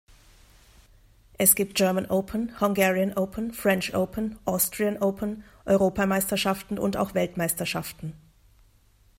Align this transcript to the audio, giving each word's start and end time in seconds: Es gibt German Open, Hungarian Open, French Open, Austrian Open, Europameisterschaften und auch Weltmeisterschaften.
Es 1.37 1.53
gibt 1.53 1.75
German 1.75 2.07
Open, 2.07 2.59
Hungarian 2.59 3.13
Open, 3.13 3.53
French 3.53 3.93
Open, 3.95 4.39
Austrian 4.45 4.97
Open, 4.97 5.43
Europameisterschaften 5.65 6.79
und 6.79 6.97
auch 6.97 7.13
Weltmeisterschaften. 7.13 8.13